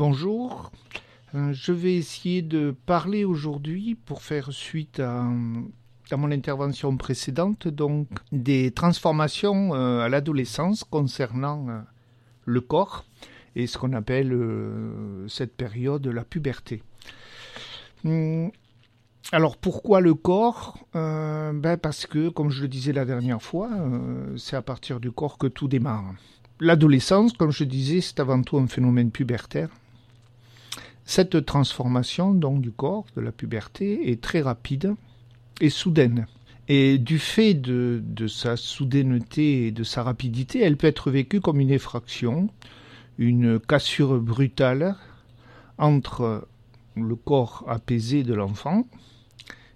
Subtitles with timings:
[0.00, 0.72] Bonjour,
[1.34, 5.24] euh, je vais essayer de parler aujourd'hui pour faire suite à,
[6.16, 11.80] mon intervention précédente, donc des transformations euh, à l'adolescence concernant euh,
[12.46, 13.04] le corps
[13.54, 14.34] et ce qu'on appelle
[15.28, 16.82] cette période la puberté.
[18.06, 18.50] Hum,
[19.32, 20.78] alors pourquoi le corps?
[20.94, 23.68] Ben Parce que, comme je le disais la dernière fois,
[24.38, 26.14] c'est à partir du corps que tout démarre.
[26.58, 29.68] L'adolescence, comme je disais, c'est avant tout un phénomène pubertaire
[31.10, 34.94] cette transformation donc du corps, de la puberté, est très rapide
[35.60, 36.28] et soudaine.
[36.68, 41.58] Et du fait de, sa soudaineté et de sa rapidité, elle peut être vécue comme
[41.58, 42.48] une effraction,
[43.18, 44.94] une cassure brutale
[45.78, 46.46] entre
[46.94, 48.86] le corps apaisé de l'enfant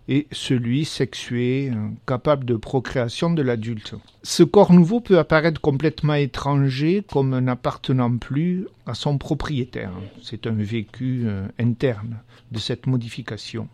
[0.08, 3.95] et celui sexué, euh, capable de procréation de l'adulte.
[4.22, 9.92] Ce corps nouveau peut apparaître complètement étranger comme n'appartenant plus à son propriétaire.
[10.22, 12.18] C'est un vécu euh, interne
[12.52, 13.68] de cette modification.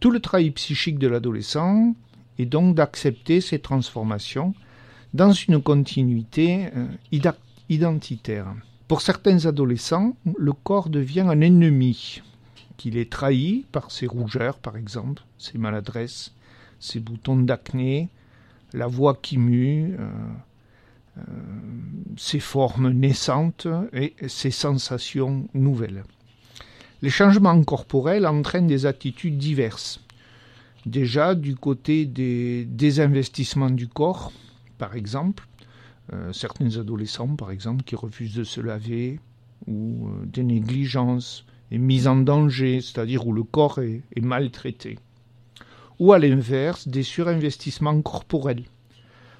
[0.00, 1.94] Tout le travail psychique de l'adolescent
[2.38, 4.54] est donc d'accepter ces transformations
[5.14, 6.86] dans une continuité euh,
[7.68, 8.54] identitaire.
[8.86, 12.22] Pour certains adolescents, le corps devient un ennemi,
[12.78, 16.32] qu'il est trahi par ses rougeurs, par exemple, ses maladresses,
[16.80, 18.08] ses boutons d'acné,
[18.72, 20.08] la voix qui mue, euh,
[21.18, 21.22] euh,
[22.16, 26.04] ses formes naissantes et ses sensations nouvelles.
[27.02, 30.00] Les changements corporels entraînent des attitudes diverses.
[30.86, 34.32] Déjà du côté des désinvestissements du corps,
[34.78, 35.46] par exemple,
[36.12, 39.20] euh, certains adolescents, par exemple, qui refusent de se laver,
[39.66, 44.98] ou des négligences, est mise en danger, c'est-à-dire où le corps est, maltraité.
[45.98, 48.64] Ou à l'inverse, des surinvestissements corporels.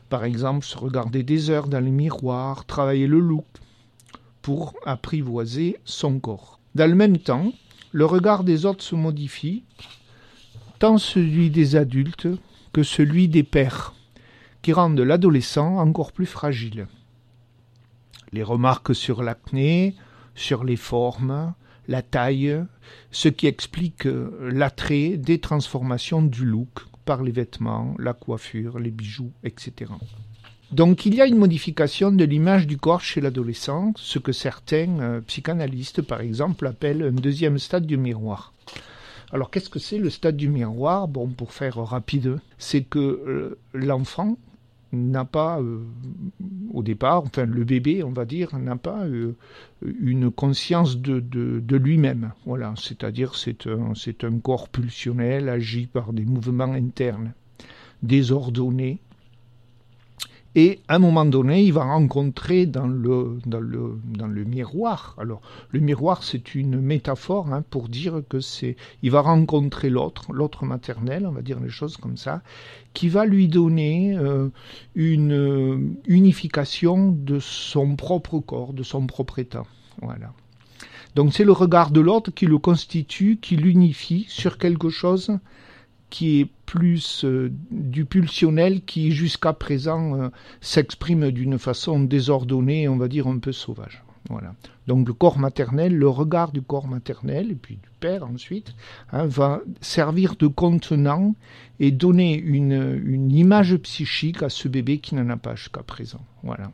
[0.09, 3.47] Par exemple, se regarder des heures dans le miroir, travailler le look
[4.43, 6.59] pour apprivoiser son corps.
[6.75, 7.53] Dans le même temps,
[7.93, 9.65] le regard des autres se modifie,
[10.79, 12.29] tant celui des adultes
[12.73, 13.95] que celui des pères,
[14.63, 16.87] qui rendent l'adolescent encore plus fragile.
[18.33, 19.95] Les remarques sur l'acné,
[20.35, 21.55] sur les formes,
[21.89, 22.63] la taille,
[23.11, 28.91] ce qui explique euh, l'attrait des transformations du look par les vêtements, la coiffure, les
[28.91, 29.91] bijoux, etc.
[30.71, 35.01] Donc il y a une modification de l'image du corps chez l'adolescent, ce que certains
[35.01, 38.53] euh, psychanalystes par exemple appellent un deuxième stade du miroir.
[39.33, 41.09] Alors qu'est-ce que c'est le stade du miroir?
[41.09, 44.37] Bon, pour faire rapide, c'est que euh, l'enfant
[44.93, 45.81] n'a pas, euh,
[46.73, 49.35] au départ, enfin le bébé, on va dire, n'a pas euh,
[49.83, 52.33] une conscience de, de, lui-même.
[52.47, 57.33] Voilà, c'est-à-dire c'est un, c'est un corps pulsionnel agi par des mouvements internes
[58.03, 59.01] désordonnés
[60.55, 65.15] et à un moment donné, il va rencontrer dans le, dans le, dans le miroir.
[65.19, 68.77] Alors, le miroir, c'est une métaphore hein, pour dire que c'est.
[69.03, 72.43] Il va rencontrer l'autre, l'autre maternel, on va dire les choses comme ça,
[72.95, 74.49] qui va lui donner euh,
[74.95, 79.65] une unification de son propre corps, de son propre état.
[80.01, 80.33] Voilà.
[81.15, 85.39] Donc, c'est le regard de l'autre qui le constitue, qui l'unifie sur quelque chose
[86.11, 90.29] qui est plus euh, du pulsionnel qui jusqu'à présent euh,
[90.61, 94.03] s'exprime d'une façon désordonnée, on va dire un peu sauvage.
[94.29, 94.55] Voilà.
[94.87, 98.75] Donc le corps maternel, le regard du corps maternel, et puis du père ensuite,
[99.13, 101.35] hein, va servir de contenant
[101.81, 106.21] et donner une, une image psychique à ce bébé qui n'en a pas jusqu'à présent.
[106.43, 106.71] Voilà.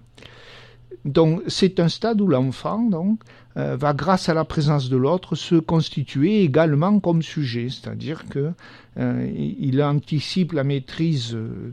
[1.04, 3.20] Donc c'est un stade où l'enfant donc
[3.56, 8.52] euh, va, grâce à la présence de l'autre, se constituer également comme sujet, c'est-à-dire que
[8.98, 11.72] euh, il anticipe la maîtrise euh,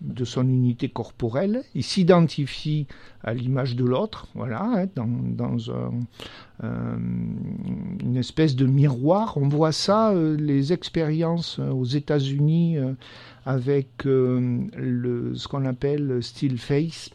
[0.00, 2.86] de son unité corporelle, il s'identifie
[3.22, 5.58] à l'image de l'autre, voilà, hein, dans,
[6.62, 9.36] une espèce de miroir.
[9.36, 12.78] On voit ça, les expériences aux États-Unis
[13.44, 17.10] avec ce qu'on appelle still face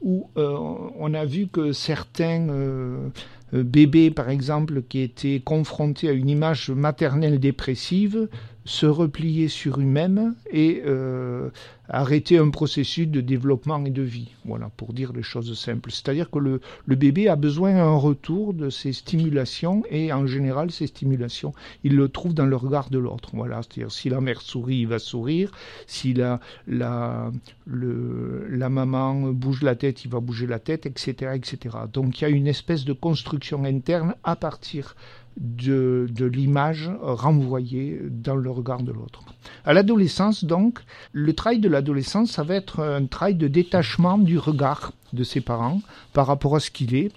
[0.00, 0.56] où euh,
[0.98, 3.08] on a vu que certains euh,
[3.56, 8.28] euh, bébés, par exemple, qui étaient confrontés à une image maternelle dépressive,
[8.66, 11.50] se replier sur eux-mêmes et euh,
[11.88, 14.34] arrêter un processus de développement et de vie.
[14.44, 15.92] Voilà, pour dire les choses simples.
[15.92, 20.72] C'est-à-dire que le, le bébé a besoin d'un retour de ces stimulations et en général,
[20.72, 21.52] ces stimulations,
[21.84, 23.30] il le trouve dans le regard de l'autre.
[23.34, 25.52] Voilà, c'est-à-dire si la mère sourit, il va sourire.
[25.86, 27.30] Si la, la,
[27.68, 31.76] la maman bouge la tête, il va bouger la tête, etc., etc.
[31.92, 34.96] Donc il y a une espèce de construction interne à partir
[35.36, 39.22] de, de l'image renvoyée dans le regard de l'autre.
[39.64, 40.80] À l'adolescence, donc,
[41.12, 45.40] le travail de l'adolescence, ça va être un travail de détachement du regard de ses
[45.40, 45.80] parents
[46.12, 47.10] par rapport à ce qu'il est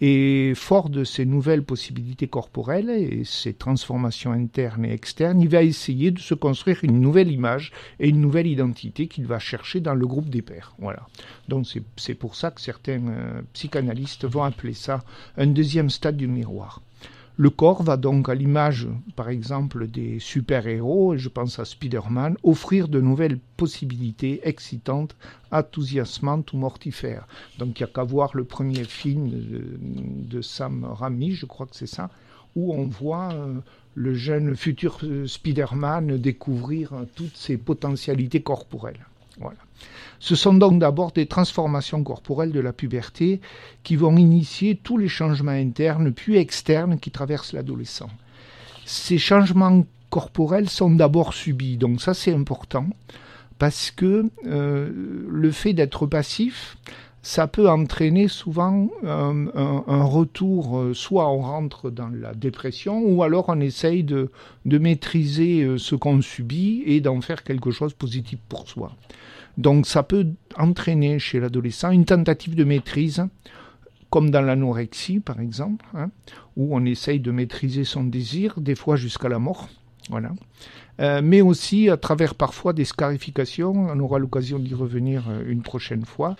[0.00, 5.62] Et fort de ces nouvelles possibilités corporelles et ces transformations internes et externes, il va
[5.62, 9.94] essayer de se construire une nouvelle image et une nouvelle identité qu'il va chercher dans
[9.94, 10.74] le groupe des pairs.
[10.78, 11.06] Voilà.
[11.48, 15.02] Donc c'est pour ça que certains euh, psychanalystes vont appeler ça
[15.36, 16.80] un deuxième stade du miroir.
[17.40, 22.88] Le corps va donc, à l'image, par exemple, des super-héros, je pense à Spider-Man, offrir
[22.88, 25.14] de nouvelles possibilités excitantes,
[25.52, 27.28] enthousiasmantes ou mortifères.
[27.60, 31.76] Donc il n'y a qu'à voir le premier film de, Sam Raimi, je crois que
[31.76, 32.10] c'est ça,
[32.56, 33.54] où on voit euh,
[33.94, 39.06] le jeune futur euh, Spider-Man découvrir toutes ses potentialités corporelles.
[39.38, 39.58] Voilà.
[40.20, 43.40] Ce sont donc d'abord des transformations corporelles de la puberté
[43.82, 48.10] qui vont initier tous les changements internes puis externes qui traversent l'adolescent.
[48.84, 52.86] Ces changements corporels sont d'abord subis, donc ça c'est important,
[53.58, 54.90] parce que euh,
[55.28, 56.78] le fait d'être passif,
[57.22, 63.46] ça peut entraîner souvent un, retour, euh, soit on rentre dans la dépression, ou alors
[63.48, 64.30] on essaye de,
[64.64, 68.92] de maîtriser euh, ce qu'on subit et d'en faire quelque chose de positif pour soi.
[69.58, 73.26] Donc ça peut entraîner chez l'adolescent une tentative de maîtrise,
[74.08, 76.10] comme dans l'anorexie par exemple, hein,
[76.56, 79.68] où on essaye de maîtriser son désir, des fois jusqu'à la mort.
[80.10, 80.30] Voilà.
[81.00, 83.72] Euh, mais aussi à travers parfois des scarifications.
[83.72, 86.36] On aura l'occasion d'y revenir euh, une prochaine fois.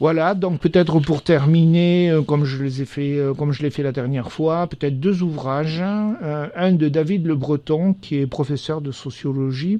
[0.00, 3.82] Voilà, donc peut-être pour terminer, euh, comme je les ai fait, comme je l'ai fait
[3.82, 5.82] la dernière fois, peut-être deux ouvrages.
[5.82, 9.78] un de David Le Breton, qui est professeur de sociologie,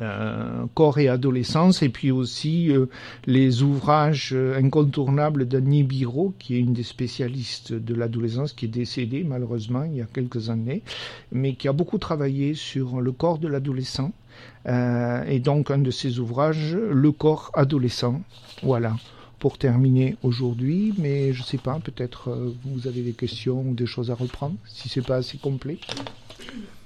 [0.00, 2.86] euh, corps et adolescence, et puis aussi euh,
[3.26, 8.68] les ouvrages euh, incontournables d'Annie Biro, qui est une des spécialistes de l'adolescence, qui est
[8.68, 10.82] décédée malheureusement il y a quelques années,
[11.30, 14.12] mais qui a beaucoup travaillé sur le corps de l'adolescent.
[14.66, 18.22] et donc un de ses ouvrages, Le corps adolescent.
[18.62, 18.96] Voilà
[19.38, 23.86] pour terminer aujourd'hui, mais je ne sais pas, peut-être vous avez des questions ou des
[23.86, 25.78] choses à reprendre, si c'est pas assez complet.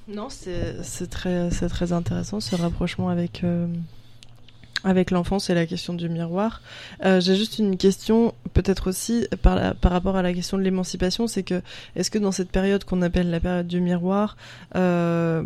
[0.09, 3.67] Non, c'est très, très intéressant ce rapprochement avec, euh,
[4.85, 6.63] avec l'enfance et la question du miroir.
[7.05, 11.27] Euh, j'ai juste une question, peut-être aussi par, par rapport à la question de l'émancipation,
[11.27, 11.61] c'est que
[11.97, 14.37] est-ce que dans cette période qu'on appelle la période du miroir,
[14.77, 15.43] euh,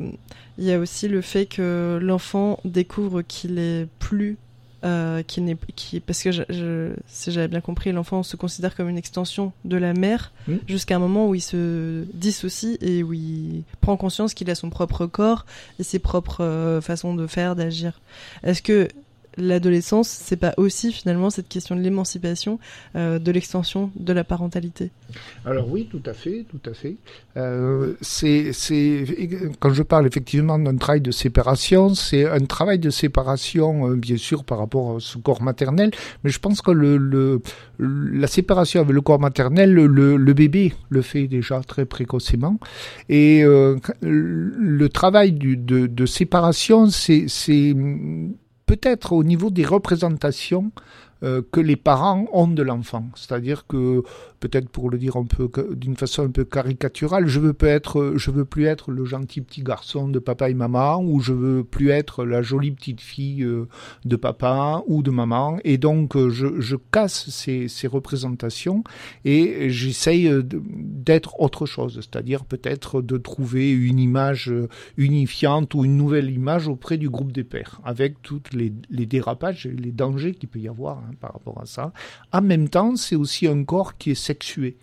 [0.59, 4.37] il y a aussi le fait que l'enfant découvre qu'il est plus
[4.85, 8.89] euh, qui n'est qui parce que je, si j'avais bien compris l'enfant se considère comme
[8.89, 10.55] une extension de la mère mmh.
[10.67, 14.71] jusqu'à un moment où il se dissocie et où il prend conscience qu'il a son
[14.71, 15.45] propre corps
[15.79, 18.01] et ses propres euh, façons de faire d'agir
[18.43, 18.89] est-ce que
[19.41, 22.59] l'adolescence, c'est pas aussi finalement cette question de l'émancipation,
[22.97, 24.91] euh, de l'extension de la parentalité
[25.45, 26.97] Alors oui, tout à fait, tout à fait.
[27.37, 28.53] Euh, c'est,
[29.59, 34.17] quand je parle effectivement d'un travail de séparation, c'est un travail de séparation, euh, bien
[34.17, 35.91] sûr, par rapport au corps maternel,
[36.25, 37.41] mais je pense que le,
[37.79, 42.59] la séparation avec le corps maternel, le, bébé le fait déjà très précocement,
[43.09, 47.27] et le travail du, de, de séparation, c'est
[48.71, 50.71] peut-être au niveau des représentations
[51.23, 53.07] euh, que les parents ont de l'enfant.
[53.15, 54.03] C'est-à-dire que
[54.41, 58.31] peut-être pour le dire un peu d'une façon un peu caricaturale, je veux être, je
[58.31, 61.91] veux plus être le gentil petit garçon de papa et maman, ou je veux plus
[61.91, 63.69] être la jolie petite fille euh,
[64.05, 68.83] de papa ou de maman, et donc euh, je, je casse ces, ces représentations
[69.25, 74.53] et j'essaye euh, d'être autre chose, c'est-à-dire peut-être de trouver une image
[74.97, 79.67] unifiante ou une nouvelle image auprès du groupe des pères, avec toutes les, les dérapages
[79.67, 81.93] et les dangers qu'il peut y avoir hein, par rapport à ça.
[82.33, 84.77] En même temps, c'est aussi un corps qui est sexué.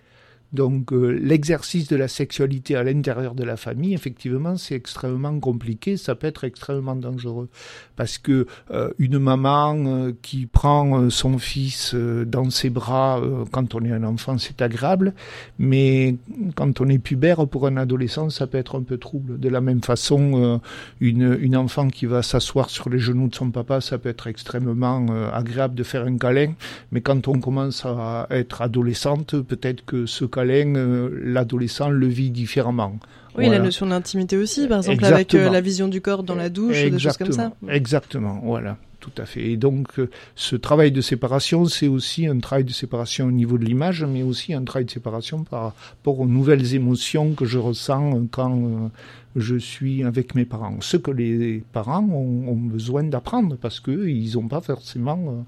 [0.53, 5.97] Donc euh, l'exercice de la sexualité à l'intérieur de la famille, effectivement, c'est extrêmement compliqué,
[5.97, 7.49] ça peut être extrêmement dangereux.
[7.95, 13.83] Parce que euh, une maman euh, qui prend son fils dans ses bras quand on
[13.83, 15.13] est un enfant, c'est agréable,
[15.59, 16.15] mais
[16.55, 19.39] quand on est pubère pour un adolescent, ça peut être un peu trouble.
[19.39, 20.61] De la même façon,
[21.01, 24.27] une, une enfant qui va s'asseoir sur les genoux de son papa, ça peut être
[24.27, 26.53] extrêmement agréable de faire un câlin,
[26.91, 32.99] mais quand on commence à être adolescente, peut-être que ce euh, l'adolescent le vit différemment.
[33.37, 36.49] Oui, la notion d'intimité aussi, par exemple, avec euh, la vision du corps dans la
[36.49, 37.51] douche, des choses comme ça.
[37.69, 39.51] Exactement, voilà tout à fait.
[39.51, 43.57] Et donc, euh, ce travail de séparation, c'est aussi un travail de séparation au niveau
[43.57, 47.59] de l'image, mais aussi un travail de séparation par rapport aux nouvelles émotions que je
[47.59, 48.89] ressens quand
[49.37, 50.77] je suis avec mes parents.
[50.81, 55.45] Ce que les parents ont, besoin d'apprendre parce qu'ils n'ont pas forcément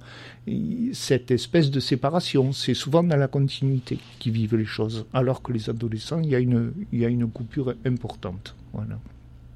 [0.48, 2.54] euh, cette espèce de séparation.
[2.54, 6.36] C'est souvent dans la continuité qu'ils vivent les choses, alors que les adolescents, il y
[6.36, 8.56] a une, il y a une coupure importante.
[8.74, 9.00] Voilà.